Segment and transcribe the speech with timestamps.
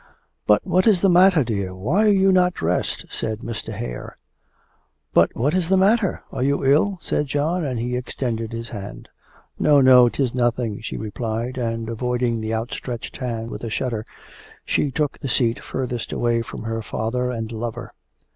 [0.47, 1.75] 'But what is the matter, dear?
[1.75, 3.71] Why are you not dressed?' said Mr.
[3.71, 4.17] Hare.
[5.13, 6.23] 'But what is the matter?...
[6.31, 9.09] Are you ill?' said John, and he extended his hand.
[9.59, 14.03] 'No, no, 'tis nothing,' she replied, and avoiding the outstretched hand with a shudder,
[14.65, 17.91] she took the seat furthest away from her father and lover.